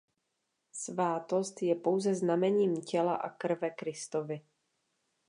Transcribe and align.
Svátost 0.71 1.61
je 1.63 1.75
pouze 1.75 2.13
znamením 2.15 2.81
těla 2.81 3.15
a 3.15 3.29
krve 3.29 3.69
Kristovy. 3.69 4.41